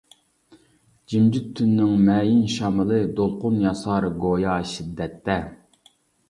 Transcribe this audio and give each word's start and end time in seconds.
جىمجىت 1.11 1.51
تۈننىڭ 1.59 1.91
مەيىن 2.07 2.39
شامىلى، 2.53 2.97
دولقۇن 3.19 3.61
ياسار 3.67 4.09
گويا 4.25 4.57
شىددەتتە. 4.73 5.37